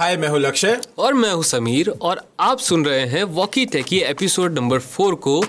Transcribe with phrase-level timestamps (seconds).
[0.00, 3.98] हाय, मैं हूँ लक्ष्य। और मैं हूँ समीर, और आप सुन रहे हैं walkie talkie
[3.98, 5.44] episode number four को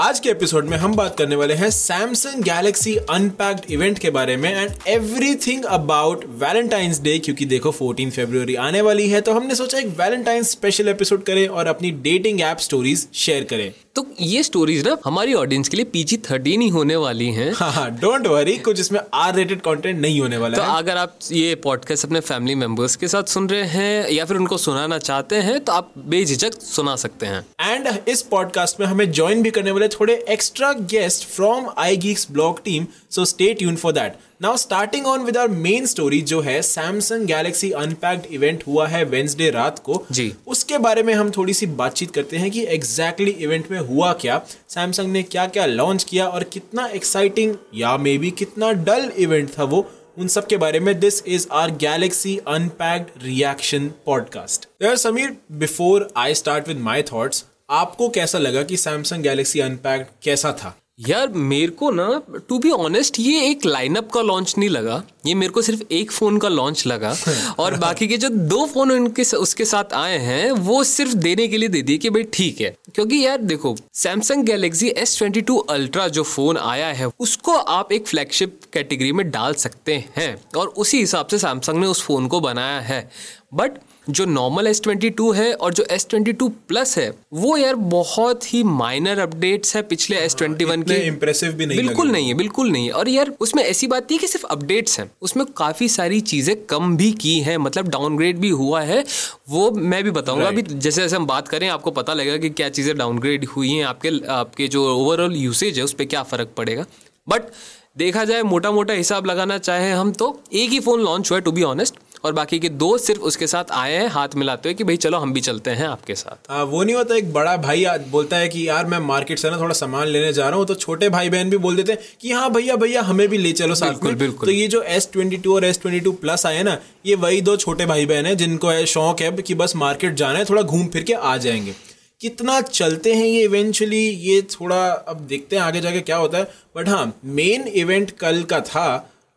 [0.00, 4.36] आज के एपिसोड में हम बात करने वाले हैं सैमसंग गैलेक्सी अनपैक्ड इवेंट के बारे
[4.36, 9.54] में and everything about Valentine's day क्योंकि देखो 14 फरवरी आने वाली है तो हमने
[9.54, 14.42] सोचा एक वैलेंटाइन स्पेशल एपिसोड करें और अपनी डेटिंग ऐप स्टोरीज शेयर करें। तो ये
[14.42, 18.26] स्टोरीज ना हमारी ऑडियंस के लिए पीजी थर्टीन ही होने वाली हैं। हाँ हाँ डोंट
[18.26, 22.04] वरी कुछ इसमें आर रेटेड कंटेंट नहीं होने वाला तो है। अगर आप ये पॉडकास्ट
[22.04, 25.72] अपने फैमिली मेंबर्स के साथ सुन रहे हैं या फिर उनको सुनाना चाहते हैं तो
[25.72, 30.24] आप बेझिझक सुना सकते हैं। एंड इस पॉडकास्ट में हमें ज्वाइन भी करने वाले थोड़े
[30.28, 35.36] extra guest from iGeeks blog team so stay tune for that now starting on with
[35.36, 40.32] our main story जो है सैमसंग गैलेक्सी अनपैक्ड इवेंट हुआ है वेंसडे रात को। जी।
[40.46, 44.12] उसके बारे में हम थोड़ी सी बातचीत करते हैं कि एग्जैक्टली exactly इवेंट में हुआ
[44.12, 49.10] क्या। सैमसंग ने क्या क्या लॉन्च किया और कितना एक्साइटिंग या मे बी कितना डल
[49.18, 54.68] इवेंट था वो। उन सब के बारे में this is our Galaxy Unpacked reaction podcast
[54.96, 60.52] Sameer before I start with my thoughts आपको कैसा लगा कि सैमसंग गैलेक्सी अनपैक्ड कैसा
[60.52, 60.76] था?
[61.08, 65.34] यार मेरे को ना टू बी ऑनेस्ट ये एक लाइनअप का लॉन्च नहीं लगा। ये
[65.34, 67.14] मेरे को सिर्फ़ एक फ़ोन का लॉन्च लगा।
[67.58, 71.58] और बाकी के जो दो फ़ोन उनके उसके साथ आए हैं वो सिर्फ़ देने के
[71.58, 75.56] लिए दे दिए कि भाई ठीक है। क्योंकि यार देखो Samsung Galaxy S twenty two
[75.56, 80.66] Ultra जो फ़ोन आया है उसको आप एक फ्लैगशिप कैटेगरी में डाल सकते हैं। और
[80.66, 83.10] उसी हिसाब से सैमसंग ने उस फ़ोन को बनाया है।
[83.54, 87.56] बट जो नॉर्मल एस ट्वेंटी टू है और जो एस ट्वेंटी टू प्लस है वो
[87.56, 92.10] यार बहुत ही माइनर अपडेट्स है पिछले एस ट्वेंटी वन के। इम्प्रेसिव भी नहीं बिल्कुल।
[92.10, 95.10] नहीं है बिल्कुल नहीं है। और यार उसमें ऐसी बात नहीं कि सिर्फ़ अपडेट्स हैं
[95.22, 99.04] उसमें काफ़ी सारी चीज़ें कम भी की हैं मतलब डाउनग्रेड भी हुआ है।
[99.50, 102.68] वो मैं भी बताऊँगा अभी जैसे जैसे हम बात करें आपको पता लगेगा कि क्या
[102.68, 106.86] चीज़ें डाउनग्रेड हुई हैं आपके आपके जो ओवरऑल यूसेज है उस पर क्या फ़र्क पड़ेगा।
[107.26, 107.50] बट
[107.98, 111.42] देखा जाए मोटा मोटा हिसाब लगाना चाहे हम तो एक ही फ़ोन लॉन्च हुआ है
[111.44, 114.74] टू बी ऑनेस्ट और बाकी के दो सिर्फ़ उसके साथ आए हैं हाथ मिलाते हुए
[114.74, 117.56] कि भाई चलो हम भी चलते हैं आपके साथ। हाँ वो नहीं होता एक बड़ा
[117.56, 120.66] भाई बोलता है कि यार मैं मार्केट से ना थोड़ा सामान लेने जा रहा हूँ
[120.66, 123.52] तो छोटे भाई बहन भी बोल देते हैं कि हाँ भैया भैया हमें भी ले
[123.52, 126.12] चलो साथ बिल्कुल, में। बिल्कुल। तो ये जो एस ट्वेंटी टू और एस ट्वेंटी टू
[126.12, 129.54] प्लस आए ना ये वही दो छोटे भाई बहन है जिनको है शौक है कि
[129.54, 131.74] बस मार्केट जाना है थोड़ा घूम फिर के आ जाएँगे।
[132.20, 136.44] कितना चलते हैं ये इवेंचुअली ये थोड़ा अब देखते हैं आगे जाके क्या होता है।
[136.76, 138.84] बट हाँ मेन इवेंट कल का था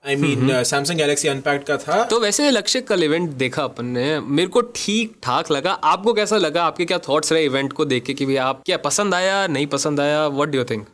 [0.03, 4.19] I mean Samsung Galaxy Unpacked का था। तो वैसे लक्ष्य कल इवेंट देखा अपन ने।
[4.19, 6.63] मेरे को ठीक ठाक लगा। आपको कैसा लगा?
[6.63, 9.67] आपके क्या थॉट्स रहे इवेंट को देख के कि भाई आप क्या पसंद आया नहीं
[9.67, 10.27] पसंद आया?
[10.27, 10.85] व्हाट डू यू थिंक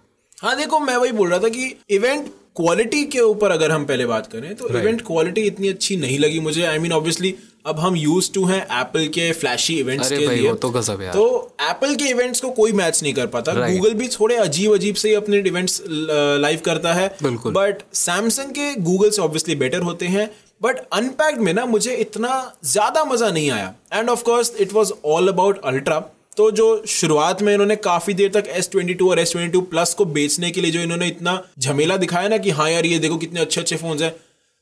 [0.42, 4.06] हाँ देखो मैं वही बोल रहा था कि इवेंट क्वालिटी के ऊपर अगर हम पहले
[4.06, 5.06] बात करें तो इवेंट right.
[5.08, 7.34] क्वालिटी इतनी अच्छी नहीं लगी मुझे। आई मीन ऑब्वियसली
[7.66, 11.56] अब हम यूज़ टू हैं एप्पल के फ्लैशी इवेंट्स के लिए। तो गजब यार। तो
[11.62, 13.72] एप्पल के इवेंट्स को कोई मैच नहीं कर पाता। Right.
[13.72, 18.74] गूगल भी थोड़े अजीब अजीब से ही अपने इवेंट्स लाइव करता है। बट सैमसंग के
[18.82, 20.30] गूगल से ऑब्वियसली बेटर होते हैं।
[20.64, 22.32] बट अनपैक्ड में ना मुझे इतना
[22.66, 26.00] ज़्यादा मज़ा नहीं आया। And of course it was all about Ultra
[26.38, 29.62] तो जो शुरुआत में इन्होंने काफ़ी देर तक एस ट्वेंटी टू और एस ट्वेंटी टू
[29.72, 33.00] प्लस को बेचने के लिए जो इन्होंने इतना झमेला दिखाया ना कि हाँ यार ये
[33.00, 34.16] देखो कितने अच्छे अच्छे फ़ोन है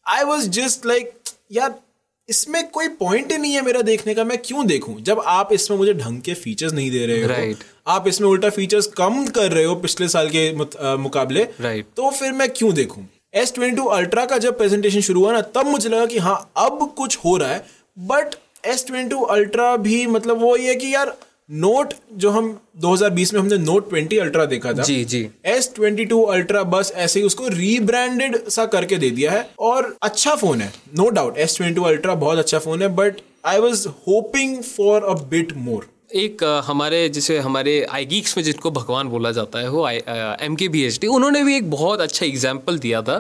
[0.06, 1.14] आई वॉज़ जस्ट लाइक
[1.52, 1.76] यार
[2.30, 5.78] इसमें कोई पॉइंट ही नहीं है मेरा देखने का मैं क्यों देखूँ जब आप इसमें
[5.78, 7.64] मुझे ढंग के फीचर्स नहीं दे रहे हो Right.
[7.88, 10.52] आप इसमें उल्टा फीचर्स कम कर रहे हो पिछले साल के
[10.98, 11.86] मुकाबले Right.
[11.98, 15.42] तो फिर मैं क्यों देखूँ एस ट्वेंटी टू अल्ट्रा का जब प्रेजेंटेशन शुरू हुआ ना
[15.56, 17.66] तब मुझे लगा कि हाँ अब कुछ हो रहा है
[17.98, 18.36] but
[18.66, 21.16] S twenty two Ultra भी मतलब वो ये कि यार
[21.50, 22.48] नोट जो हम
[22.82, 26.92] 2020 में हमने नोट 20 अल्ट्रा देखा था। जी जी। एस ट्वेंटी टू अल्ट्रा बस
[26.96, 31.38] ऐसे ही उसको रीब्रांडेड सा करके दे दिया है और अच्छा फ़ोन है no doubt
[31.38, 35.88] S twenty Ultra बहुत अच्छा फ़ोन है but I was hoping for a bit more
[36.16, 40.68] एक हमारे जिसे हमारे आई गीक्स में जिनको भगवान बोला जाता है वो एम के
[40.68, 43.18] बी एच डी उन्होंने भी एक बहुत अच्छा एग्ज़ाम्पल दिया था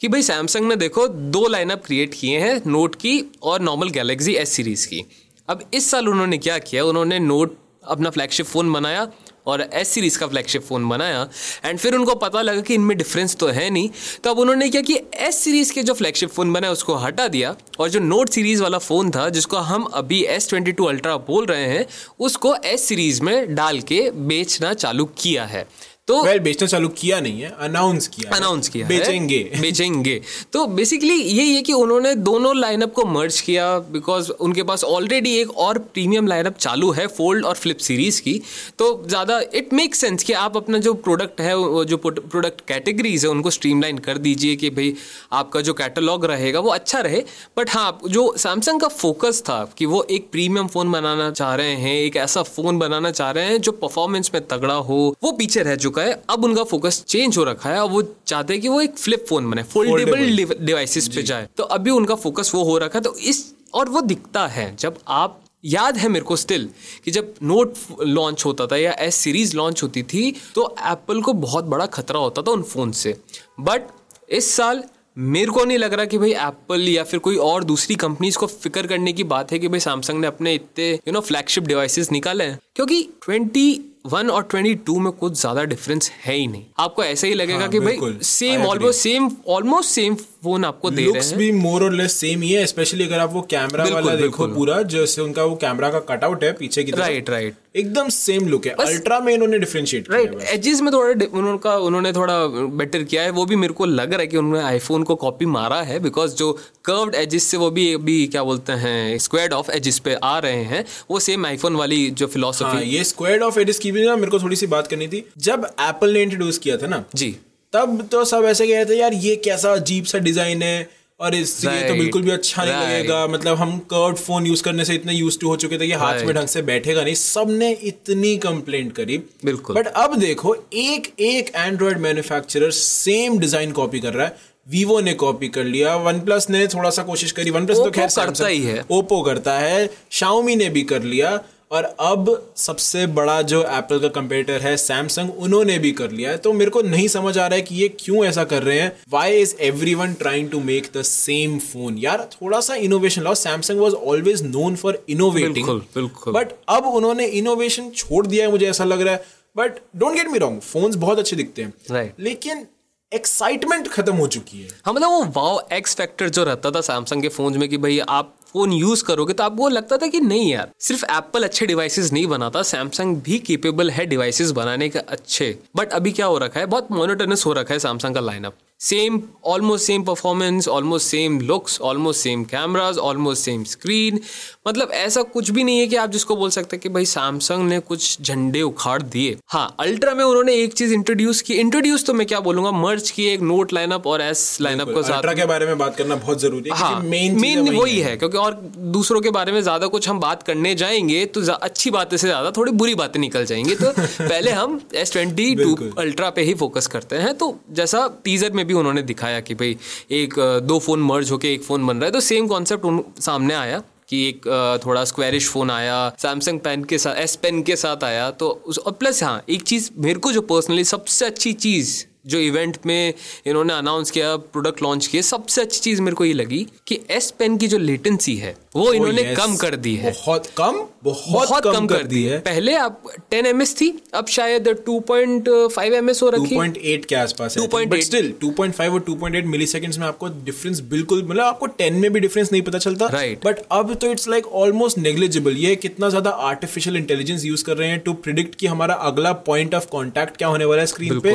[0.00, 4.34] कि भाई सैमसंग ने देखो दो लाइनअप क्रिएट किए हैं नोट की और नॉर्मल गैलेक्सी
[4.34, 5.02] एस सीरीज़ की।
[5.48, 7.56] अब इस साल उन्होंने क्या किया उन्होंने नोट
[7.88, 9.08] अपना फ्लैगशिप फ़ोन बनाया
[9.46, 11.28] और एस सीरीज़ का फ्लैगशिप फ़ोन बनाया।
[11.64, 13.90] एंड फिर उनको पता लगा कि इनमें डिफरेंस तो है नहीं।
[14.24, 17.56] तो अब उन्होंने क्या कि एस सीरीज़ के जो फ्लैगशिप फ़ोन बनाया, उसको हटा दिया।
[17.80, 21.46] और जो नोट सीरीज़ वाला फ़ोन था, जिसको हम अभी एस ट्वेंटी टू अल्ट्रा बोल
[21.46, 21.86] रहे हैं,
[22.20, 25.66] उसको एस सीरीज़ में डाल के बेचना चालू किया है।
[26.10, 30.20] तो वेल बेचना चालू किया नहीं है अनाउंस किया अनाउंस किया। बेचेंगे। बेचेंगे।
[30.52, 35.34] तो बेसिकली यही है कि उन्होंने दोनों लाइनअप को मर्ज किया बिकॉज़ उनके पास ऑलरेडी
[35.36, 38.40] एक और प्रीमियम लाइनअप चालू है फोल्ड और फ्लिप सीरीज़ की।
[38.78, 41.54] तो ज़्यादा इट मेक सेंस कि आप अपना जो प्रोडक्ट है
[41.84, 44.94] जो प्रोडक्ट कैटेगरीज है उनको स्ट्रीमलाइन कर दीजिए कि भाई
[45.32, 47.22] आपका जो कैटलॉग रहेगा वो अच्छा रहे।
[47.58, 51.74] बट हाँ जो सैमसंग का फोकस था कि वो एक प्रीमियम फ़ोन बनाना चाह रहे
[51.76, 55.62] हैं एक ऐसा फ़ोन बनाना चाह रहे हैं जो परफॉर्मेंस में तगड़ा हो वो पीछे
[55.62, 58.68] रह चुका है अब उनका फोकस चेंज हो रखा है और वो चाहते हैं कि
[58.68, 62.78] वो एक फ्लिप फ़ोन बने फोल्डेबल डिवाइसेस पे जाए। तो अभी उनका फोकस वो हो
[62.78, 63.44] रखा है तो इस
[63.74, 66.68] और वो दिखता है जब आप याद है मेरे को स्टिल
[67.04, 71.32] कि जब नोट लॉन्च होता था या एस सीरीज़ लॉन्च होती थी तो एप्पल को
[71.32, 73.16] बहुत बड़ा खतरा होता था उन फ़ोन से।
[73.60, 73.82] बट
[74.30, 74.82] इस साल
[75.18, 78.46] मेरे को नहीं लग रहा कि भाई एप्पल या फिर कोई और दूसरी कंपनीज़ को
[78.46, 82.10] फ़िक्र करने की बात है कि भाई सैमसंग ने अपने इतने यू नो फ्लैगशिप डिवाइसेस
[82.12, 86.64] निकाले हैं। क्योंकि ट्वेंटी वन और ट्वेंटी टू में कुछ ज़्यादा डिफरेंस है ही नहीं।
[86.78, 91.04] आपको ऐसा ही लगेगा हाँ, कि भाई same almost same almost same phone आपको दे
[91.04, 94.14] रहे हैं। भी मोर और लेस सेम ही है स्पेशली अगर आप वो कैमरा वाला
[94.16, 98.46] देखो। पूरा जैसे उनका वो कैमरा का कटआउट है पीछे की राइट राइट एकदम सेम
[98.48, 102.38] लुक है। अल्ट्रा में इन्होंने डिफरेंशिएट किया राइट है। एजेस में थोड़ा उनका उन्होंने थोड़ा
[102.78, 105.46] बेटर किया है। वो भी मेरे को लग रहा है कि उन्होंने आईफोन को कॉपी
[105.48, 106.52] मारा है बिकॉज़ जो
[106.84, 110.62] कर्व्ड एजेस से वो भी अभी क्या बोलते हैं स्क्वाड ऑफ़ एजेस पे आ रहे
[110.64, 114.16] हैं वो सेम आईफोन वाली जो हाँ फिलोसफी ये स्क्वाड ऑफ़ एडिस की भी ना
[114.16, 117.30] मेरे को थोड़ी सी बात करनी थी। जब एप्पल ने इंट्रोड्यूस किया था ना जी।
[117.72, 120.88] तब तो सब ऐसे कह रहे थे यार ये कैसा अजीब सा डिज़ाइन है
[121.20, 124.84] और इससे ये तो बिल्कुल भी अच्छा नहीं लगेगा। मतलब हम कर्व फ़ोन यूज़ करने
[124.84, 127.70] से इतने यूज़ टू हो चुके थे कि हाथ में ढंग से बैठेगा नहीं। सबने
[127.84, 134.14] इतनी कंप्लेंट करी। बिल्कुल। बट अब देखो एक एक Android manufacturer same design copy कर
[134.14, 137.66] रहा है। वीवो ने कॉपी कर लिया वन प्लस ने थोड़ा सा कोशिश करी। वन
[137.66, 141.38] प्लस तो खैर करता ही है। ओप्पो करता है। शाओमी ने भी कर लिया।
[141.70, 146.36] और अब सबसे बड़ा जो एप्पल का कंपेटर है सैमसंग उन्होंने भी कर लिया है।
[146.36, 148.92] तो मेरे को नहीं समझ आ रहा है कि ये क्यों ऐसा कर रहे हैं।
[149.10, 149.54] Why is
[149.94, 154.42] everyone trying to make the same phone यार थोड़ा सा इनोवेशन लाओ। Samsung was always
[154.42, 159.00] known for innovating बिल्कुल, बिल्कुल। बट अब उन्होंने इनोवेशन छोड़ दिया है मुझे ऐसा लग
[159.00, 159.24] रहा है।
[159.56, 162.20] But don't get me wrong phones बहुत अच्छे दिखते हैं। Right.
[162.20, 162.66] लेकिन
[163.12, 167.22] एक्साइटमेंट खत्म हो चुकी है। हाँ मतलब वो वाव एक्स फैक्टर जो रहता था सैमसंग
[167.22, 170.50] के फ़ोन में कि भाई आप फ़ोन यूज़ करोगे तो आपको लगता था कि नहीं
[170.52, 175.58] यार, सिर्फ़ एप्पल अच्छे डिवाइसेस नहीं बनाता सैमसंग भी केपेबल है डिवाइसेस बनाने के अच्छे।
[175.76, 176.66] बट अभी क्या हो रखा है?
[176.66, 181.80] बहुत मोनोटनस हो रखा है सैमसंग का lineup same almost same performance almost same looks
[181.80, 184.20] almost same cameras almost same screen
[184.68, 187.68] मतलब ऐसा कुछ भी नहीं है कि आप जिसको बोल सकते हैं कि भाई सैमसंग
[187.68, 192.14] ने कुछ झंडे उखाड़ दिए। हाँ अल्ट्रा में उन्होंने एक चीज़ इंट्रोड्यूस की। इंट्रोड्यूस तो
[192.14, 192.70] मैं क्या बोलूँगा?
[192.70, 195.96] मर्ज की एक नोट लाइनअप और एस लाइनअप को साथ अल्ट्रा के बारे में बात
[195.96, 199.60] करना बहुत ज़रूरी है हाँ मेन मेन वही है। क्योंकि और दूसरों के बारे में
[199.62, 203.44] ज़्यादा कुछ हम बात करने जाएँगे तो अच्छी बातें से ज़्यादा थोड़ी बुरी बातें निकल
[203.44, 208.06] जाएँगी। तो पहले हम एस ट्वेंटी टू अल्ट्रा पे ही फोकस करते हैं। तो जैसा
[208.24, 209.76] टीजर में भी उन्होंने दिखाया कि भाई
[210.14, 210.34] एक
[210.64, 214.18] दो फ़ोन मर्ज होके एक फ़ोन बन रहा है। तो सेम कॉन्सेप्ट सामने आया कि
[214.28, 214.46] एक
[214.84, 218.78] थोड़ा स्क्वेरिश फ़ोन आया सैमसंग पेन के साथ एस पेन के साथ आया। तो उस
[218.78, 223.14] और प्लस हाँ एक चीज़ मेरे को जो पर्सनली सबसे अच्छी चीज़ जो इवेंट में
[223.46, 227.30] इन्होंने अनाउंस किया प्रोडक्ट लॉन्च किए सबसे अच्छी चीज़ मेरे को ये लगी कि एस
[227.38, 229.36] पेन की जो लेटेंसी है वो इन्होंने yes.
[229.36, 230.84] कम कर दी है। बहुत कम?
[231.02, 233.02] बहुत, बहुत कम, कम कर दी है। पहले आप
[233.32, 238.00] 10 एम थी अब शायद 2.5 एम हो रखी है। 2.8 के आसपास है। बट
[238.02, 242.52] स्टिल 2.5 और 2.8 मिलीसेकंड्स में आपको डिफरेंस बिल्कुल मतलब आपको 10 में भी डिफरेंस
[242.52, 243.44] नहीं पता चलता। Right.
[243.46, 247.88] बट अब तो इट्स लाइक ऑलमोस्ट नेग्लिजिबल ये कितना ज़्यादा आर्टिफिशियल इंटेलिजेंस यूज़ कर रहे
[247.88, 251.34] हैं टू प्रिडिक्ट कि हमारा अगला पॉइंट ऑफ़ कांटेक्ट क्या होने वाला है स्क्रीन पे।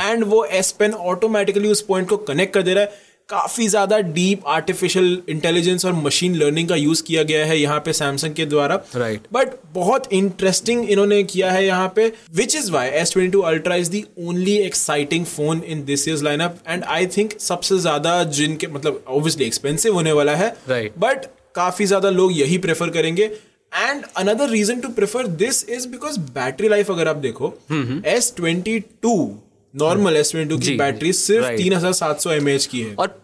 [0.00, 3.98] एंड वो एस पेन ऑटोमेटिकली उस पॉइंट को कनेक्ट कर दे रहा है। काफ़ी ज़्यादा
[3.98, 8.46] डीप आर्टिफिशियल इंटेलिजेंस और मशीन लर्निंग का यूज़ किया गया है यहाँ पे सैमसंग के
[8.46, 9.20] द्वारा। Right.
[9.32, 13.76] बट बहुत इंटरेस्टिंग इन्होंने किया है यहाँ पे which is why S twenty two Ultra
[13.76, 18.66] is the only exciting phone in this year's lineup and I think सबसे ज़्यादा जिनके
[18.68, 20.98] मतलब ऑब्वियसली एक्सपेंसिव होने वाला है। Right.
[20.98, 23.24] बट काफ़ी ज़्यादा लोग यही प्रेफर करेंगे।
[23.72, 27.54] And another reason to prefer this is because battery life अगर आप देखो
[28.06, 29.16] S twenty two
[29.74, 32.94] normal S twenty two की बैटरी सिर्फ़ तीन हज़ार सात सौ एम एच की है।
[32.94, 33.22] और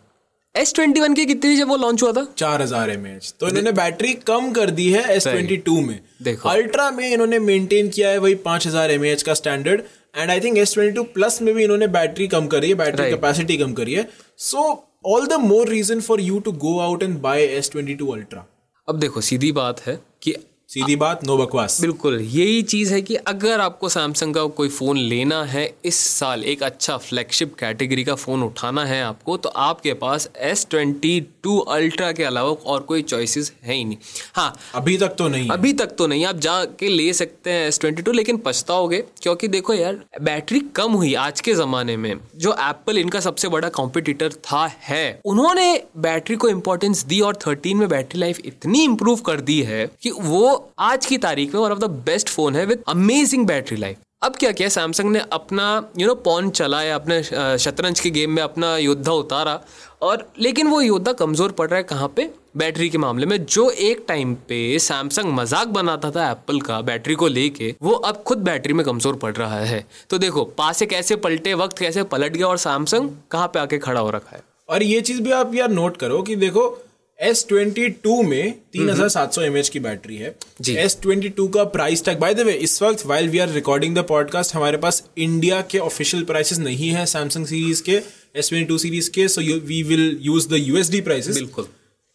[0.54, 2.24] एस ट्वेंटी वन की कितनी जब वो लॉन्च हुआ था?
[2.38, 6.00] चार हज़ार एम एच तो इन्होंने बैटरी कम कर दी है एस ट्वेंटी टू में।
[6.22, 9.82] देखो। अल्ट्रा में इन्होंने मेंटेन किया है वही पाँच हज़ार एम एच का standard
[10.16, 13.10] and I think S twenty two plus में भी इन्होंने बैटरी कम करी है बैटरी
[13.10, 14.66] कैपेसिटी कम करी है। So
[15.06, 18.44] all the more reason for you to go out and buy S twenty two Ultra
[18.88, 20.34] अब देखो सीधी बात है कि
[20.70, 24.98] सीधी बात नो बकवास। बिल्कुल यही चीज़ है कि अगर आपको सैमसंग का कोई फ़ोन
[24.98, 29.94] लेना है इस साल एक अच्छा फ्लैगशिप कैटेगरी का फ़ोन उठाना है आपको तो आपके
[29.94, 33.96] पास एस ट्वेंटी टू अल्ट्रा के अलावा और कोई चॉइसेस है ही नहीं।
[34.34, 37.80] हाँ। अभी तक तो नहीं अभी तक तो नहीं आप जाके ले सकते हैं एस
[37.80, 42.52] ट्वेंटी टू लेकिन पछताओगे क्योंकि देखो यार बैटरी कम हुई आज के ज़माने में। जो
[42.60, 47.88] एप्पल इनका सबसे बड़ा कॉम्पिटिटर था है। उन्होंने बैटरी को इंपॉर्टेंस दी और थर्टीन में
[47.88, 51.78] बैटरी लाइफ इतनी इंप्रूव कर दी है कि वो आज की तारीख में one of
[51.78, 54.68] the best phone है विद अमेजिंग बैटरी लाइफ अब क्या किया?
[54.68, 55.66] सैमसंग ने अपना
[55.98, 57.22] यू नो पॉन चलाया, अपने
[57.58, 59.58] शतरंज के गेम में अपना योद्धा उतारा
[60.02, 62.28] और लेकिन वो योद्धा कमज़ोर पड़ रहा है कहाँ पे?
[62.56, 67.14] बैटरी के मामले में जो एक टाइम पे सैमसंग मज़ाक बनाता था एप्पल का बैटरी
[67.14, 71.16] को लेके, वो अब खुद बैटरी में कमज़ोर पड़ रहा है। तो देखो, पासे कैसे
[71.16, 74.42] पलटे वक्त, कैसे पलट गया और सैमसंग कहाँ पे आके खड़ा हो रखा है?
[74.68, 76.68] और ये चीज़ भी आप यार नोट करो कि देखो
[77.20, 80.34] एस ट्वेंटी टू में तीन हज़ार सात सौ एम एच की बैटरी है।
[80.76, 83.96] एस ट्वेंटी टू का price tag by the way इस वक्त while we are recording
[83.96, 88.00] the podcast हमारे पास इंडिया के ऑफिशियल प्राइसेस नहीं है सैमसंग सीरीज़ के
[88.38, 91.66] एस ट्वेंटी टू सीरीज़ के so we will use the USD prices बिल्कुल।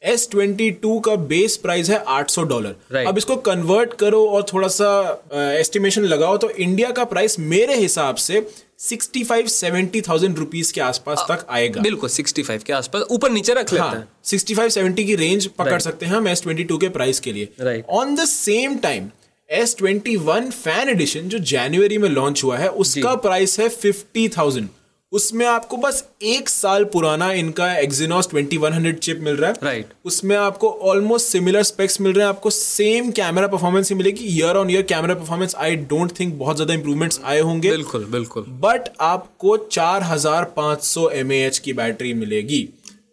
[0.06, 4.46] एस ट्वेंटी टू का बेस प्राइस है आठ सौ डॉलर अब इसको कन्वर्ट करो और
[4.54, 4.90] थोड़ा सा
[5.34, 8.46] एस्टिमेशन लगाओ तो इंडिया का प्राइस मेरे हिसाब से
[8.80, 13.54] sixty five seventy thousand rupees के आसपास तक आएगा। बिल्कुल 65 के आसपास ऊपर नीचे
[13.54, 16.64] रख लेते हैं। हाँ सिक्सटी फाइव सेवेंटी की रेंज पकड़ सकते हैं हम एस ट्वेंटी
[16.64, 19.10] टू के प्राइस के लिए। On the same time
[19.50, 24.28] S twenty one fan edition जो जनवरी में लॉन्च हुआ है उसका प्राइस है फिफ्टी
[24.30, 24.68] थाउज़ेंड
[25.12, 29.96] उसमें आपको बस एक साल पुराना इनका एक्सिनोस 2100 चिप मिल रहा है। Right Right.
[30.06, 34.58] उसमें आपको ऑलमोस्ट सिमिलर स्पेक्स मिल रहे हैं। आपको सेम कैमरा परफॉर्मेंस ही मिलेगी। Year
[34.58, 38.90] on year camera performance I don't think बहुत ज़्यादा इंप्रूवमेंट्स आए होंगे। बिल्कुल बिल्कुल। बट
[39.02, 42.68] आपको 4500 mAh की बैटरी मिलेगी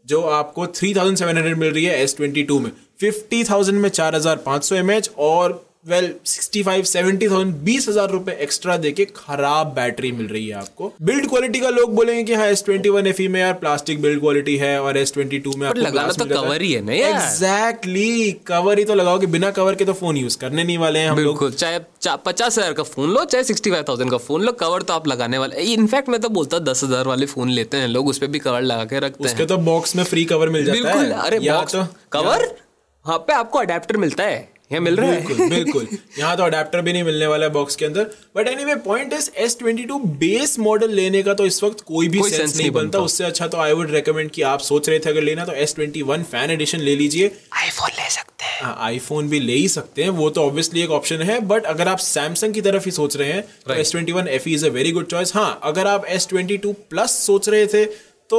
[0.06, 2.70] जो आपको 3700 मिल रही है S22 में।
[3.00, 9.04] 50000 में 4500 mAh और well sixty five seventy thousand बीस हज़ार रुपए एक्स्ट्रा देके
[9.06, 12.88] खराब बैटरी मिल रही है आपको। बिल्ड क्वालिटी का लोग बोलेंगे कि हाँ एस ट्वेंटी
[12.88, 16.12] वन एफ़ में यार प्लास्टिक बिल्ड क्वालिटी है और एस ट्वेंटी टू में आपको लगाना
[16.14, 20.16] तो cover ही है ना। एग्जैक्टली कवर ही तो लगाओगे बिना कवर के तो फ़ोन
[20.16, 23.44] यूज़ करने नहीं वाले हैं हम लोग। बिल्कुल चाहे पचास हज़ार का फ़ोन लो चाहे
[23.44, 26.56] सिक्सटी फाइव थाउज़ेंड का फ़ोन लो कवर तो आप लगाने वाले। इनफैक्ट मैं तो बोलता
[26.56, 29.28] हूँ दस हज़ार वाले फ़ोन लेते हैं लोग उस पर भी कवर लगा के रखते
[29.28, 32.48] हैं। तो बॉक्स में फ्री कवर मिल जाता है। अरे बॉक्स तो कवर
[33.06, 35.26] हाँ पे आपको अडेप्टर मिलता है। यहाँ मिल रहा है?
[35.26, 35.86] बिल्कुल बिल्कुल।
[36.18, 39.30] यहाँ तो अडेप्टर भी नहीं मिलने वाला है बॉक्स के अंदर। But anyway point is
[39.36, 42.56] S twenty two base model लेने का तो इस वक्त कोई भी कोई सेंस sense
[42.56, 45.10] नहीं नहीं बनता। बनता। उससे अच्छा तो आई वुड रेकमेंड कि आप सोच रहे थे
[45.10, 49.28] अगर लेना तो S twenty one fan edition ले लीजिए। आईफोन ले सकते हैं। आईफोन
[49.28, 52.54] भी ले ही सकते हैं। वो तो ऑब्वियसली एक ऑप्शन है बट अगर आप सैमसंग
[52.54, 55.06] की तरफ़ ही सोच रहे हैं तो S twenty one F is a very good
[55.06, 57.84] choice हाँ अगर आप एस ट्वेंटी टू प्लस सोच रहे थे
[58.32, 58.38] तो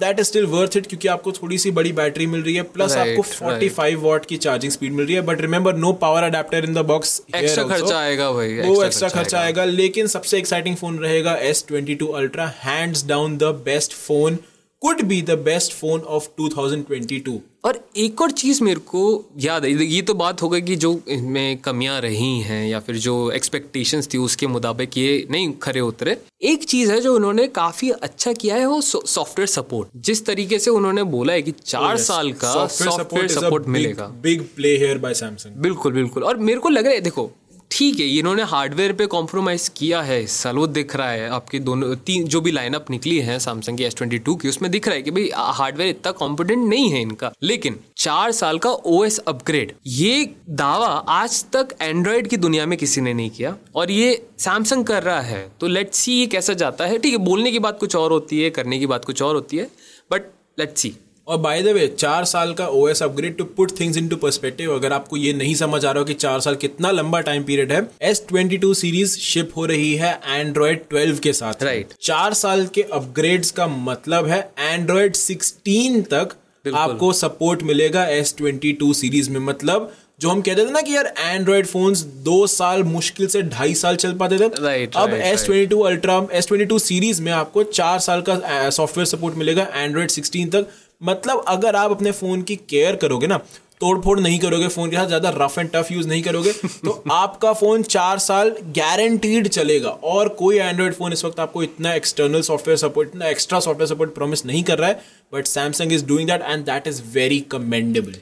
[0.00, 2.92] that is still worth it क्योंकि आपको थोड़ी सी बड़ी बैटरी मिल रही है प्लस
[2.92, 3.62] Right, आपको right.
[3.62, 6.84] 45 वॉट की चार्जिंग स्पीड मिल रही है but remember no power adapter in the
[6.86, 11.64] box extra खर्चा आएगा भाई, वो एक्स्ट्रा खर्चा आएगा लेकिन सबसे एक्साइटिंग फ़ोन रहेगा S
[11.68, 14.38] twenty two Ultra hands down the best phone
[14.86, 19.00] could be the best phone of 2022 और एक और चीज़ मेरे को
[19.38, 22.96] याद है ये तो बात हो गई कि जो इनमें कमियाँ रही हैं या फिर
[22.96, 27.90] जो एक्सपेक्टेशंस थी उसके मुताबिक ये नहीं खरे उतरे। एक चीज़ है जो उन्होंने काफ़ी
[27.90, 31.90] अच्छा किया है वो सॉफ्टवेयर सपोर्ट जिस तरीके से उन्होंने बोला है कि चार oh
[31.90, 36.60] yes, साल का सॉफ्टवेयर सपोर्ट मिलेगा। Big play here by Samsung बिल्कुल बिल्कुल। और मेरे
[36.60, 37.30] को लग रहा है देखो
[37.70, 41.58] ठीक है, इन्होंने हार्डवेयर पे कॉम्प्रोमाइज किया है। इस साल वो दिख रहा है आपके
[41.58, 44.88] दोनों, तीन, जो भी लाइनअप निकली है सैमसंग की एस ट्वेंटी टू की, उसमें दिख
[44.88, 49.18] रहा है कि भाई हार्डवेयर इतना कॉम्पिटेंट नहीं है इनका। लेकिन चार साल का ओएस
[49.18, 54.26] अपग्रेड ये दावा आज तक एंड्रॉयड की दुनिया में किसी ने नहीं किया। और ये
[54.38, 57.58] सैमसंग कर रहा है तो लेट्स सी ये कैसा जाता है। ठीक है, बोलने की
[57.58, 59.70] बात कुछ और होती है, करने की बात कुछ और होती है
[60.10, 60.94] बट लेट सी
[61.28, 64.74] और बाय द वे चार साल का O S upgrade to put things into perspective
[64.74, 67.72] अगर आपको ये नहीं समझ आ रहा हो कि चार साल कितना लंबा टाइम पीरियड
[67.72, 72.00] है S twenty two series ship हो रही है एंड्रॉयड 12 के साथ। Right Right.
[72.02, 76.36] चार साल के अपग्रेड्स का मतलब है एंड्रॉयड 16 तक
[76.74, 80.94] आपको सपोर्ट मिलेगा एस ट्वेंटी टू सीरीज़ में। मतलब जो हम कहते थे ना कि
[80.96, 85.44] यार एंड्रॉयड फोन्स दो साल मुश्किल से ढाई साल चल पाते थे Right, अब S
[85.46, 89.68] twenty two Ultra S twenty two series में आपको चार साल का सॉफ्टवेयर सपोर्ट मिलेगा
[89.74, 90.66] एंड्रॉयड सिक्सटीन तक।
[91.00, 93.36] मतलब अगर आप अपने फ़ोन की केयर करोगे ना
[93.80, 96.52] तोड़फोड़ नहीं करोगे फ़ोन के साथ ज़्यादा रफ एंड टफ यूज़ नहीं करोगे
[96.84, 101.92] तो आपका फ़ोन चार साल गारंटीड चलेगा। और कोई एंड्रॉयड फ़ोन इस वक्त आपको इतना
[101.94, 105.00] एक्सटर्नल सॉफ्टवेयर सपोर्ट इतना एक्स्ट्रा सॉफ्टवेयर सपोर्ट प्रॉमिस नहीं कर रहा है
[105.32, 108.14] but Samsung is doing that and that is very commendable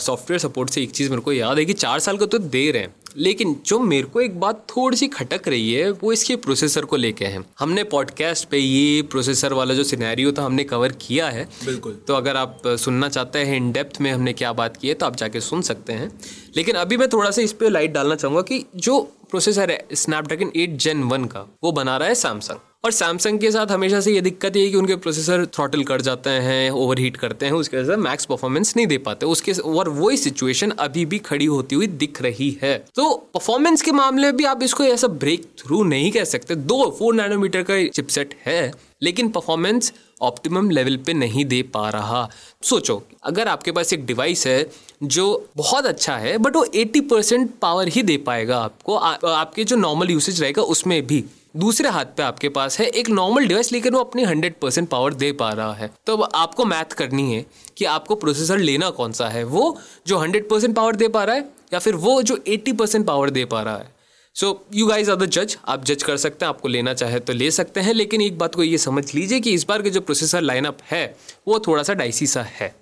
[0.00, 2.70] software support से एक चीज़ मेरे को याद है कि चार साल का तो दे
[2.70, 6.36] रहे हैं। लेकिन जो मेरे को एक बात थोड़ी सी खटक रही है वो इसके
[6.36, 10.92] प्रोसेसर को लेके है। हमने पॉडकास्ट पे ये प्रोसेसर वाला जो सिनेरियो था हमने कवर
[11.00, 14.76] किया है। बिल्कुल। तो अगर आप सुनना चाहते हैं इन डेप्थ में हमने क्या बात
[14.76, 16.10] की है तो आप जाके सुन सकते हैं।
[16.56, 19.00] लेकिन अभी मैं थोड़ा सा इस पर लाइट डालना चाहूँगा कि जो
[19.30, 23.50] प्रोसेसर है स्नैपड्रैगन एट जेन वन का वो बना रहा है सैमसंग और सैमसंग के
[23.50, 27.16] साथ हमेशा से ये दिक्कत ये है कि उनके प्रोसेसर थ्रॉटल कर जाते हैं ओवरहीट
[27.16, 31.04] करते हैं उसकी वजह से मैक्स परफॉर्मेंस नहीं दे पाते। उसके और वही सिचुएशन अभी
[31.06, 34.84] भी खड़ी होती हुई दिख रही है। तो परफॉर्मेंस के मामले में भी आप इसको
[34.84, 39.92] ऐसा ब्रेक थ्रू नहीं कह सकते। दो फोर नैनोमीटर का चिपसेट है लेकिन परफॉर्मेंस
[40.22, 42.28] ऑप्टिमम लेवल पे नहीं दे पा रहा।
[42.62, 44.70] सोचो अगर आपके पास एक डिवाइस है
[45.02, 49.64] जो बहुत अच्छा है बट वो 80 परसेंट पावर ही दे पाएगा आपको। आ, आपके
[49.64, 51.24] जो नॉर्मल यूसेज रहेगा उसमें भी।
[51.58, 55.14] दूसरे हाथ पे आपके पास है, एक नॉर्मल डिवाइस लेकिन वो अपनी 100 परसेंट पावर
[55.14, 57.44] दे पा रहा है। तो अब आपको मैथ करनी है
[57.76, 59.44] कि आपको प्रोसेसर लेना कौन सा है?
[59.44, 63.06] वो जो 100 परसेंट पावर दे पा रहा है या फिर वो जो 80 परसेंट
[63.06, 63.92] पावर दे पा रहा है?
[64.34, 67.32] So you guys are the जज आप जज कर सकते हैं, आपको लेना चाहे तो
[67.32, 70.00] ले सकते हैं, लेकिन एक बात को ये समझ लीजिए कि इस बार के जो
[70.00, 71.16] प्रोसेसर लाइनअप है,
[71.48, 72.74] वो थोड़ा सा डाइसी सा है।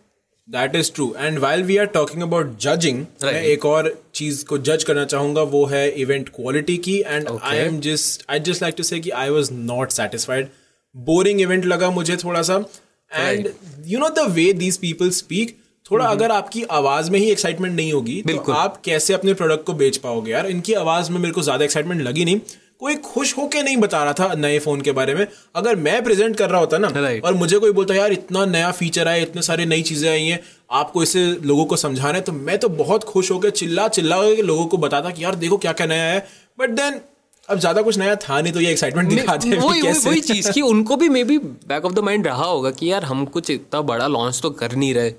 [0.48, 4.58] That is true and while we are talking about judging मैं एक और चीज़ को
[4.60, 8.74] जज करना चाहूँगा वो है इवेंट क्वालिटी की। And I am just I just like
[8.76, 10.48] to say कि I was not satisfied
[10.94, 12.64] boring event लगा मुझे थोड़ा सा।
[13.10, 13.48] And
[13.86, 17.92] you know the way these people speak थोड़ा अगर आपकी आवाज़ में ही एक्साइटमेंट नहीं
[17.92, 20.32] होगी तो। आप कैसे अपने प्रोडक्ट को बेच पाओगे?
[20.32, 22.40] यार इनकी आवाज़ में मेरे को ज़्यादा एक्साइटमेंट लगी नहीं।
[22.80, 26.36] कोई खुश होके नहीं बता रहा था नए फ़ोन के बारे में। अगर मैं प्रेजेंट
[26.36, 27.24] कर रहा होता ना Right.
[27.24, 30.40] और मुझे कोई बोलता यार इतना नया फीचर आया इतने सारे नई चीज़ें आई हैं
[30.72, 32.20] आपको इसे लोगों को समझाना है?
[32.20, 35.56] तो मैं तो बहुत खुश होकर चिल्ला चिल्ला के लोगों को बताता कि यार देखो
[35.58, 36.26] क्या क्या नया है।
[36.58, 37.00] बट देन
[37.48, 40.50] अब ज़्यादा कुछ नया था नहीं तो ये एक्साइटमेंट दिखाते हैं वही वही वही चीज़
[40.52, 43.80] की उनको भी maybe back of the mind रहा होगा कि यार हम कुछ इतना
[43.84, 45.10] बड़ा लॉन्च तो कर नहीं रहे।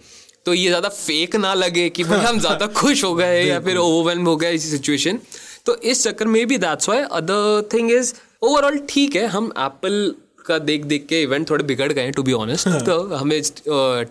[0.46, 3.78] तो ये ज़्यादा फेक ना लगे कि भाई हम ज़्यादा खुश हो गए या फिर
[3.78, 5.20] ओवरवेलम हो गए इसी सिचुएशन
[5.68, 10.14] तो इस चक्कर में भी that's why other thing is overall ठीक है हम एप्पल
[10.46, 13.42] का देख देख के इवेंट थोड़े बिगड़ गए टू बी ऑनेस्ट तो हमें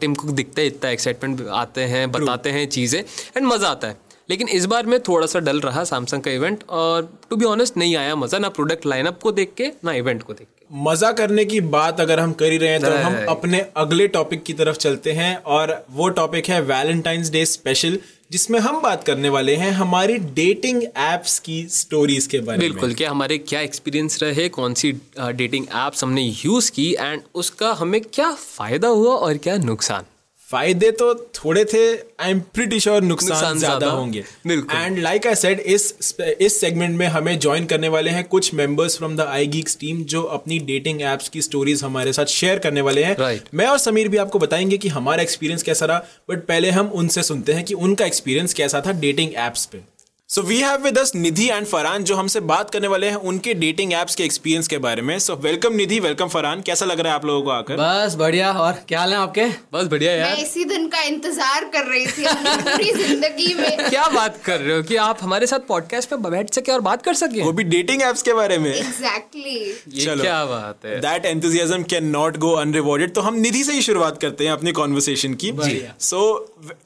[0.00, 3.96] टिम कुक दिखता है इतना एक्साइटमेंट आते हैं बताते हैं चीज़ें एंड मज़ा आता है.
[4.30, 7.76] लेकिन इस बार में थोड़ा सा डल रहा सैमसंग का इवेंट और टू बी ऑनेस्ट
[7.76, 10.66] नहीं आया मज़ा ना प्रोडक्ट लाइनअप को देख के ना इवेंट को देख के.
[10.84, 14.42] मज़ा करने की बात अगर हम कर ही रहे हैं तो हम अपने अगले टॉपिक
[14.44, 17.98] की तरफ़ चलते हैं और वो टॉपिक है वैलेंटाइंस डे स्पेशल
[18.30, 22.94] जिसमें हम बात करने वाले हैं हमारी डेटिंग एप्स की स्टोरीज के बारे में। बिल्कुल
[22.94, 28.00] क्या हमारे क्या एक्सपीरियंस रहे, कौन सी डेटिंग एप्स हमने यूज़ की एंड उसका हमें
[28.02, 30.04] क्या फ़ायदा हुआ और क्या नुकसान।
[30.50, 35.60] फ़ायदे तो थोड़े थे आई एम प्रिटी श्योर नुकसान ज़्यादा, होंगे। एंड लाइक आई सेड
[35.60, 40.04] इस इस सेगमेंट में हमें ज्वाइन करने वाले हैं कुछ members from the iGeeks team
[40.04, 43.54] जो अपनी डेटिंग एप्स की स्टोरीज हमारे साथ शेयर करने वाले हैं। Right.
[43.54, 47.22] मैं और समीर भी आपको बताएँगे कि हमारा एक्सपीरियंस कैसा रहा बट पहले हम उनसे
[47.22, 49.95] सुनते हैं कि उनका एक्सपीरियंस कैसा था डेटिंग एप्स पे।
[50.30, 53.52] So we have with us Nidhi and Farhan जो हमसे बात करने वाले हैं उनके
[53.54, 57.12] डेटिंग एप्स के एक्सपीरियंस के बारे में। So welcome Nidhi welcome Farhan कैसा लग रहा
[57.12, 57.76] है आप लोगों को आकर?
[57.76, 59.44] बस बढ़िया और क्या हाल है आपके?
[59.72, 64.08] बस बढ़िया यार। मैं इसी दिन का इंतज़ार कर रही थी पूरी ज़िंदगी में। क्या
[64.08, 64.82] बात कर रहे हो?
[64.82, 67.42] कि आप हमारे साथ पॉडकास्ट पे बैठ सके और बात कर सके?
[67.42, 71.82] वो भी डेटिंग एप्स के बारे में। एग्जैक्टली ये चलो। क्या बात है। That enthusiasm
[71.84, 75.52] can not go unrewarded तो हम निधि से ही शुरुआत करते हैं अपनी कॉन्वर्सेशन की।
[76.00, 76.20] So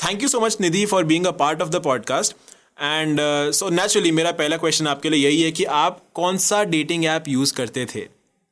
[0.07, 2.37] thank you so much Nidhi for being a part of the podcast
[2.81, 3.21] and
[3.53, 7.25] so naturally मेरा पहला क्वेश्चन आपके लिए यही है कि आप कौन सा डेटिंग ऐप
[7.29, 8.07] यूज़ करते थे?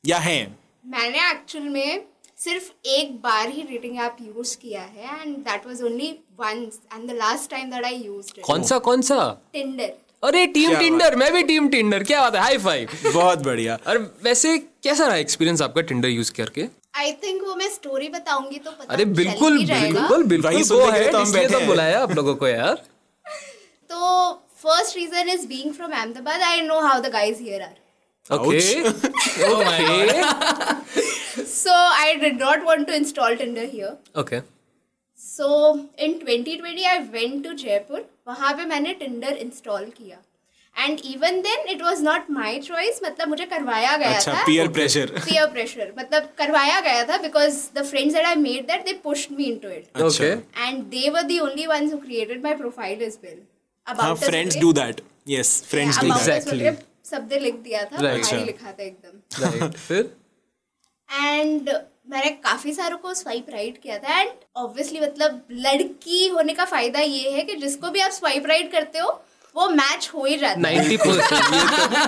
[0.04, 0.56] या हैं?
[0.86, 2.02] मैंने एक्चुअल में
[2.38, 6.10] सिर्फ़ एक बार ही डेटिंग ऐप यूज़ किया है and that was only
[6.40, 9.16] once and the last time that I used it कौन सा कौन सा?
[9.52, 12.40] टिंडर अरे टीम टिंडर मैं भी टीम टिंडर क्या बात है?
[12.40, 16.66] हाई फाइव बहुत बढ़िया। और वैसे कैसा रहा एक्सपीरियंस आपका टिंडर यूज़ करके?
[16.96, 21.18] आई थिंक वो मैं स्टोरी बताऊँगी तो पता अरे बिल्कुल बिल्कुल बिल्कुल लिए ahead, तो
[21.18, 22.82] हम इसलिए बैठे तो हैं। बुलाया आप लोगों को यार।
[23.89, 27.81] तो first reason is being from Ahmedabad I know how the guys here are
[28.31, 28.57] okay
[29.53, 33.93] okay so I did not want to install Tinder here.
[34.21, 34.41] Okay
[35.17, 35.47] So
[36.05, 38.01] in 2020 I went to Jaipur.
[38.27, 40.17] वहाँ पे मैंने Tinder install किया.
[40.75, 42.99] And even then it was not my choice.
[43.03, 44.45] मतलब मुझे करवाया गया अच्छा था.
[44.49, 45.87] peer pressure Peer pressure.
[45.97, 49.73] मतलब करवाया गया था because the friends that I made that they pushed me into
[49.79, 50.03] it.
[50.03, 50.31] Okay
[50.67, 53.41] And they were the only ones who created my profile as well.
[53.88, 58.18] हाँ friends do that yes friends do that us शब्द लिख दिया था Right.
[58.18, 60.10] अच्छा। लिखा था एकदम। Right फिर?
[61.08, 61.70] एंड
[62.10, 67.00] मैंने काफ़ी सारों को स्वाइप राइट किया था। एंड ऑब्वियसली मतलब लड़की होने का फ़ायदा
[67.00, 69.08] ये है कि जिसको भी आप स्वाइप राइट करते हो
[69.54, 71.32] वो मैच हो ही जाता है। 90 परसेंट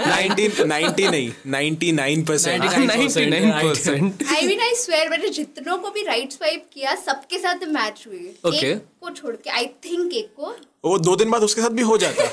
[0.06, 2.64] 90 90 नहीं 99 percent.
[2.64, 4.22] 99 percent.
[4.34, 8.34] I mean I swear मैंने जितनों को भी राइट स्वाइप किया सबके साथ मैच हुई।
[8.46, 8.64] Okay.
[8.64, 11.82] एक को छोड़ के आई थिंक एक को। वो दो दिन बाद उसके साथ भी
[11.82, 12.24] हो जाता।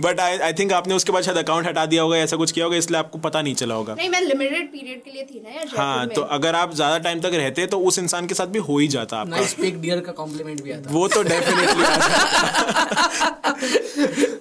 [0.00, 2.64] बट आई आई थिंक आपने उसके बाद शायद अकाउंट हटा दिया होगा ऐसा कुछ किया
[2.64, 5.50] होगा इसलिए आपको पता नहीं चला होगा। नहीं मैं लिमिटेड पीरियड के लिए थी ना
[5.50, 8.58] यार हाँ तो अगर आप ज़्यादा टाइम तक रहते तो उस इंसान के साथ भी
[8.60, 11.82] हो ही जाता आपका। नाइस पिक डियर का कॉम्प्लीमेंट भी आता। वो तो डेफिनेटली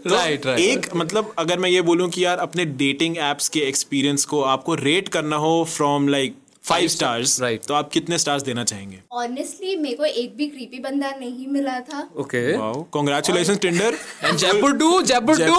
[0.08, 4.26] राइट राइट एक मतलब अगर मैं ये बोलूँ कि यार अपने डेटिंग एप्स के एक्सपीरियंस
[4.26, 7.66] को आपको रेट करना हो from like five stars right.
[7.68, 9.00] तो आप कितने स्टार्स देना चाहेंगे?
[9.12, 14.38] ऑनेस्टली मेरे को एक भी क्रीपी बंदा नहीं मिला था। Okay wow congratulations Tinder and
[14.38, 15.56] Jaipur too Jaipur too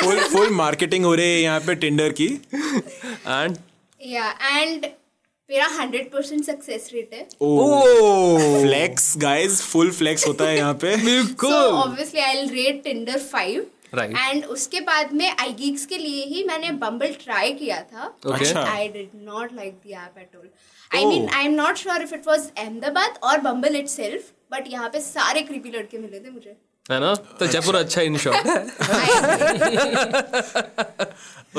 [0.00, 3.56] full full marketing हो रही है यहाँ पे टिंडर की। एंड
[4.00, 4.86] या एंड
[5.50, 10.96] मेरा हंड्रेड परसेंट सक्सेस रेट है। Oh flex guys full flex होता है यहाँ पे।
[10.96, 14.16] So बिल्कुल obviously I'll rate Tinder 5 Right.
[14.18, 18.62] And उसके बाद में आई गीक्स के लिए ही मैंने बम्बल ट्राई किया था अच्छा।
[18.62, 20.48] I did not like the app at all
[20.90, 24.88] I mean I am not sure if it was Ahmedabad और बम्बल इटसेल्फ बट यहाँ
[24.88, 27.14] पे सारे क्रीपी लड़के मिले थे मुझे। है ना?
[27.14, 28.58] तो जयपुर अच्छा इन शॉर्ट है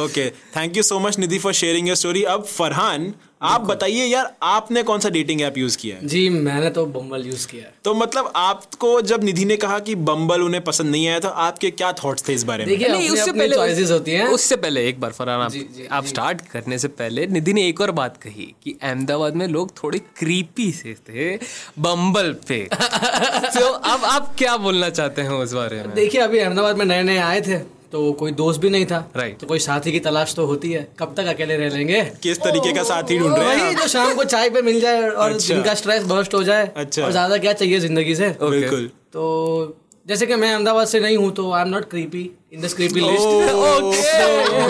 [0.06, 4.34] okay thank you so much Nidhi for sharing your story अब फरहान आप बताइए यार
[4.43, 6.08] आपने कौन सा डेटिंग ऐप यूज़ किया है?
[6.08, 9.95] जी मैंने तो बम्बल यूज़ किया है। तो मतलब आपको जब निधि ने कहा कि
[9.95, 12.77] बम्बल उन्हें पसंद नहीं आया तो आपके क्या थॉट्स थे इस बारे में?
[12.77, 15.88] देखिए नहीं, उससे पहले चॉइसेस होती हैं। उससे पहले एक बार फरहान आप जी, जी,
[15.91, 19.84] आप स्टार्ट करने से पहले निधि ने एक और बात कही कि अहमदाबाद में लोग
[19.84, 21.36] थोड़े क्रीपी से थे
[21.80, 25.93] बम्बल पे। तो अब आप क्या बोलना चाहते हैं उस बारे में?
[25.93, 29.39] देखिए अभी अहमदाबाद में नए नए आए थे। तो कोई दोस्त भी नहीं था। राइट
[29.39, 32.01] तो कोई साथी की तलाश तो होती है। कब तक अकेले रह लेंगे?
[32.23, 35.32] किस तरीके का साथी ढूंढ रहे हैं जो शाम को चाय पे मिल जाए और
[35.32, 38.30] अच्छा। जिनका स्ट्रेस बर्स्ट हो जाए अच्छा। और ज़्यादा क्या चाहिए ज़िंदगी से?
[38.41, 42.62] बिल्कुल। तो जैसे कि मैं अहमदाबाद से नहीं हूँ तो I am not creepy in
[42.62, 43.27] this creepy list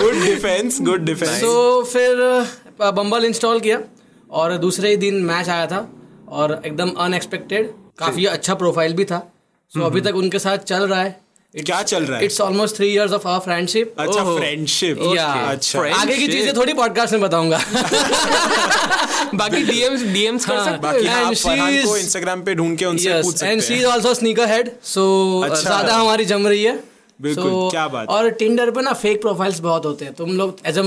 [0.02, 2.22] good defence good defence तो फिर
[2.92, 3.80] बम्बल इंस्टॉल किया
[4.30, 5.88] और दूसरे ही दिन मैच आया था
[6.30, 9.18] और एकदम अनएक्सपेक्टेड काफ़ी अच्छा प्रोफ़ाइल भी था।
[9.72, 11.20] सो अभी तक उनके साथ चल रहा है।
[11.54, 12.24] क्या चल रहा है?
[12.24, 15.80] It's almost three years of our friendship अच्छा फ्रेंडशिप या अच्छा.
[15.94, 17.58] आगे की चीज़ें थोड़ी पॉडकास्ट में बताऊँगा.
[19.34, 23.20] बाकी डीएम्स डीएम्स कर सकते बाकी And आप फरहान को इंस्टाग्राम पे ढूंढ के उनसे
[23.22, 25.04] पूछ सकते हैं and she is also sneaker head so
[25.44, 26.91] अच्छा। ज़्यादा हमारी जम रही है।
[27.22, 30.56] बिल्कुल, So, क्या बात। और टिंडर पे ना फेक प्रोफाइल्स बहुत होते हैं। तुम लोग
[30.66, 30.84] as a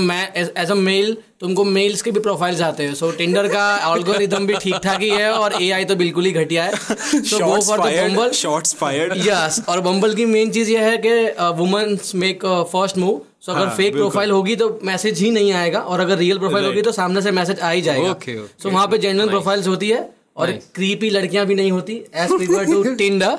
[0.58, 4.54] as a male तुमको मेल्स के भी प्रोफाइल्स आते हैं। सो टिंडर का एल्गोरिदम भी
[4.56, 7.92] ठीक ठाक ही है और एआई तो बिल्कुल ही घटिया है। So go for the
[8.02, 11.14] Bumble shots fired yes और बम्बल की मेन चीज़ ये है कि
[11.58, 15.80] women's make first move so अगर हाँ, फेक प्रोफ़ाइल होगी तो मैसेज ही नहीं आएगा।
[15.80, 18.14] और अगर रियल प्रोफ़ाइल होगी तो सामने से मैसेज आ ही जाएगा.
[18.62, 20.00] सो वहाँ पे जेन्युइन प्रोफाइल्स होती है।
[20.36, 20.50] और.
[20.74, 23.38] क्रीपी लड़कियाँ भी नहीं होती as prefer to Tinder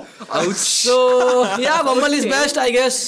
[0.57, 3.01] so या Bumble is best I guess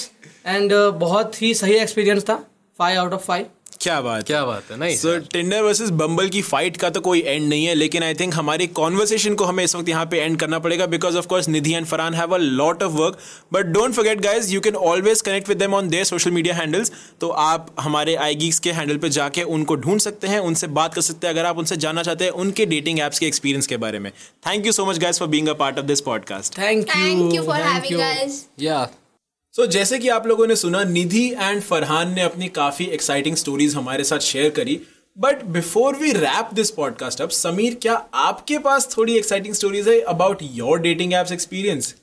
[0.47, 2.43] and बहुत ही सही एक्सपीरियंस था
[2.79, 3.45] फाइव आउट ऑफ़ फाइव
[3.81, 4.77] क्या बात क्या बात है?
[4.77, 8.13] नहीं सो टिंडर वर्सेस बम्बल की फाइट का तो कोई एंड नहीं है लेकिन आई
[8.13, 11.47] थिंक हमारी कॉन्वर्सेशन को हमें इस वक्त यहाँ पे एंड करना पड़ेगा because of course
[11.49, 13.17] Nidhi and Farhan have a lot of work
[13.53, 16.91] but don't forget guys you can always connect with them on their social media handles
[17.21, 20.93] तो आप हमारे आई गीक्स के हैंडल पे जाके उनको ढूंढ सकते हैं उनसे बात
[20.93, 23.77] कर सकते हैं अगर आप उनसे जानना चाहते हैं उनके डेटिंग एप्स के एक्सपीरियंस के
[23.77, 24.11] बारे में.
[24.47, 27.33] Thank you so much guys for being a part of this podcast thank you thank
[27.33, 28.87] you for having us yeah
[29.53, 33.35] so so, जैसे कि आप लोगों ने सुना निधि एंड फरहान ने अपनी काफ़ी एक्साइटिंग
[33.35, 34.79] स्टोरीज हमारे साथ शेयर करी।
[35.17, 39.99] But before we wrap this podcast अब समीर क्या आपके पास थोड़ी एक्साइटिंग स्टोरीज है
[40.01, 41.95] about your dating apps experience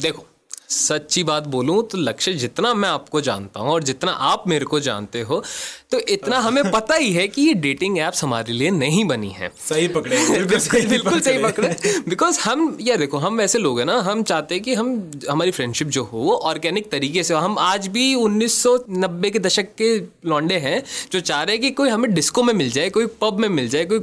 [0.00, 0.26] देखो
[0.68, 4.80] सच्ची बात बोलूँ तो लक्ष्य जितना मैं आपको जानता हूँ और जितना आप मेरे को
[4.80, 5.42] जानते हो
[5.90, 9.50] तो इतना हमें पता ही है कि ये डेटिंग एप्स हमारे लिए नहीं बनी है।
[9.68, 11.76] सही पकड़े बिल्कुल बिल्कुल सही पकड़े।
[12.08, 14.90] बिकॉज़ हम या देखो हम ऐसे लोग हैं ना हम चाहते हैं कि हम
[15.30, 19.74] हमारी फ्रेंडशिप जो हो वो ऑर्गेनिक तरीके से हो। हम आज भी 1990 के दशक
[19.78, 19.96] के
[20.28, 23.38] लौंडे हैं जो चाह रहे हैं कि कोई हमें डिस्को में मिल जाए कोई पब
[23.40, 24.00] में मिल जाए कोई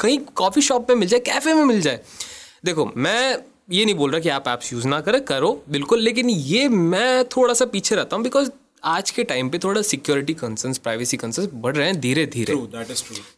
[0.00, 2.00] कहीं कॉफ़ी शॉप में मिल जाए कैफ़े में मिल जाए।
[2.64, 3.36] देखो मैं
[3.70, 7.24] ये नहीं बोल रहा कि आप ऐप्स यूज़ ना करें करो बिल्कुल लेकिन ये मैं
[7.24, 8.50] थोड़ा सा पीछे रहता हूँ बिकॉज़
[8.84, 12.56] आज के टाइम पे थोड़ा सिक्योरिटी कंसर्न्स प्राइवेसी कंसर्न्स बढ़ रहे हैं धीरे धीरे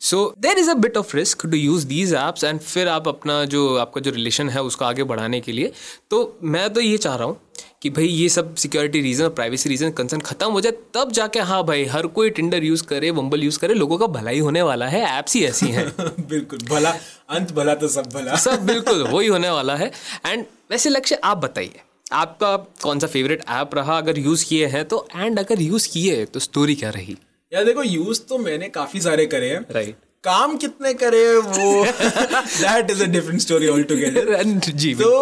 [0.00, 3.44] so there is a bit of risk to use these apps and फिर आप अपना
[3.44, 5.72] जो आपका जो रिलेशन है उसको आगे बढ़ाने के लिए।
[6.10, 7.40] तो मैं तो ये चाह रहा हूँ
[7.82, 11.62] कि भाई ये सब security reason privacy reason concern खत्म हो जाए तब जाके हाँ
[11.64, 15.00] भाई हर कोई टिंडर यूज़ करे वंबल यूज़ करे लोगों का भलाई होने वाला है
[15.08, 15.86] ऐप्स ही ऐसी हैं।
[16.28, 16.90] बिल्कुल भला
[17.30, 19.90] अंत भला तो सब भला। सब बिल्कुल वही होने वाला है।
[20.26, 21.80] एंड वैसे लक्ष्य आप बताइए
[22.12, 23.98] आपका कौन सा फेवरेट ऐप रहा?
[23.98, 27.16] अगर यूज़ किए हैं तो एंड अगर यूज़ किए तो स्टोरी क्या रही?
[27.52, 29.96] यार देखो यूज़ तो मैंने काफ़ी सारे करे हैं। राइट
[30.28, 31.84] काम कितने करे वो?
[31.84, 34.42] That is a different story all together
[34.84, 35.12] जी तो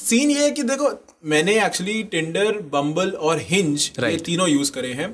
[0.00, 0.90] सीन ये है कि देखो
[1.30, 4.10] मैंने एक्चुअली टिंडर बम्बल और हिंज right.
[4.10, 5.08] ये तीनों यूज़ करे हैं।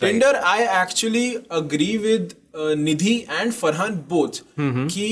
[0.00, 2.34] Tinder I actually agree with
[2.78, 5.06] Nidhi and Farhan both कि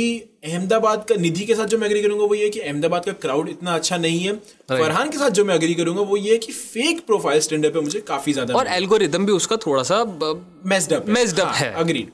[0.44, 3.12] अहमदाबाद का निधि के साथ जो मैं अग्री करूँगा वो ये है कि अहमदाबाद का
[3.24, 4.82] क्राउड इतना अच्छा नहीं है। Right.
[4.82, 7.80] फरहान के साथ जो मैं अग्री करूँगा वो ये है कि फेक प्रोफ़ाइल टिंडर पे
[7.80, 10.34] मुझे काफ़ी ज़्यादा और एल्गोरिदम भी उसका थोड़ा सा ब-
[10.72, 12.12] messed up Messed up है। agreed.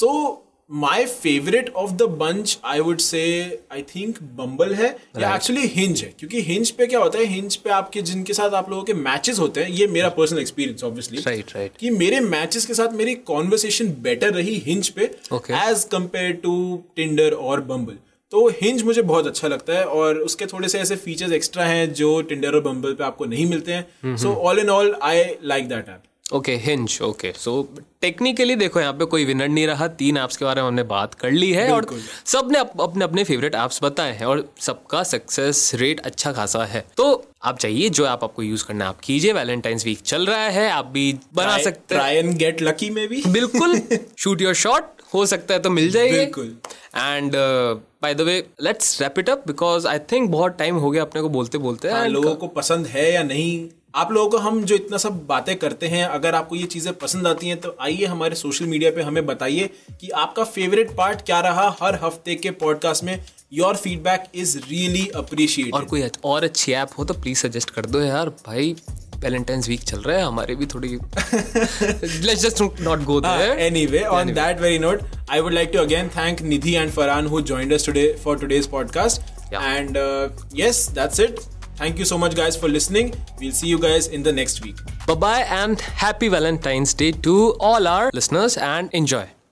[0.00, 0.10] So
[0.74, 3.20] my favourite of the bunch I would say
[3.72, 6.14] I think Bumble है या एक्चुअली हिंज है.
[6.18, 7.24] क्योंकि हिंज पे क्या होता है?
[7.24, 10.84] हिंज पे आपके जिनके साथ आप लोगों के मैचेस होते हैं ये मेरा personal experience
[10.84, 11.78] obviously Right, right.
[11.78, 15.02] कि मेरे मैचेस के साथ मेरी कॉन्वर्सेशन बेटर रही हिंज पे
[15.32, 17.98] एज कंपेयर टू टिंडर और बम्बल
[18.30, 21.92] तो हिंज मुझे बहुत अच्छा लगता है और उसके थोड़े से ऐसे फीचर्स एक्स्ट्रा हैं
[21.92, 24.16] जो टिंडर और बम्बल पे आपको नहीं मिलते हैं.
[24.16, 26.02] So all in all I like that app
[26.34, 27.52] okay Hinge okay so
[28.00, 31.14] technically देखो यहाँ पे कोई विनर नहीं रहा। तीन ऐप्स के बारे में हमने बात
[31.14, 31.86] कर ली है और
[32.26, 36.84] सबने अप, अपने अपने फेवरेट ऐप्स बताए हैं और सबका सक्सेस रेट अच्छा खासा है।
[36.96, 37.06] तो
[37.42, 40.68] आप चाहिए जो ऐप आपको यूज़ करना है आप कीजिए। वैलेंटाइंस वीक चल रहा है
[40.70, 43.80] आप भी बना सकते हैं। ट्राई एंड गेट लकी में भी। बिल्कुल।
[44.18, 46.56] शूट योर शॉट हो सकता है तो मिल जाएगी। बिल्कुल।
[46.96, 47.32] And
[48.02, 51.22] by the way let's wrap it up because I think बहुत टाइम हो गया अपने
[51.22, 54.74] को बोलते बोलते हाँ, लोगों को पसंद है या नहीं आप लोगों को हम जो
[54.74, 58.34] इतना सब बातें करते हैं अगर आपको ये चीज़ें पसंद आती हैं तो आइए हमारे
[58.36, 63.04] सोशल मीडिया पे हमें बताइए कि आपका फेवरेट पार्ट क्या रहा हर हफ़्ते के पॉडकास्ट
[63.04, 63.18] में
[63.52, 67.86] your feedback is really appreciate और कोई और अच्छी ऐप हो तो प्लीज़ सजेस्ट कर
[67.86, 68.76] दो यार भाई
[69.24, 74.36] वैलेंटाइंस वीक चल रहा है हमारे भी थोड़ी let's just not go there anyway, on
[74.36, 77.90] that very note, I would like to again thank Nidhi and Farhan who joined us
[77.90, 79.34] today for today's podcast.
[79.50, 79.68] Yeah.
[79.72, 81.46] And uh, yes, that's it.
[81.76, 83.14] Thank you so much, guys, for listening.
[83.38, 84.76] We'll see you guys in the next week.
[85.06, 89.35] Bye bye and happy Valentine's Day to all our listeners and enjoy.